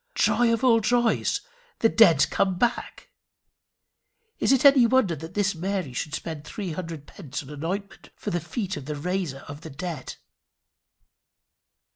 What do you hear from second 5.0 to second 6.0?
that this Mary